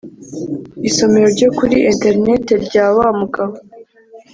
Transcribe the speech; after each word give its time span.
isomero 0.89 1.27
ryo 1.35 1.49
kuri 1.57 1.77
interineti 1.91 2.53
ryawa 2.65 3.05
mugabo 3.19 3.55